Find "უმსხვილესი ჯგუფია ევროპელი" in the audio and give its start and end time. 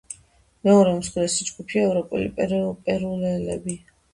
0.99-2.33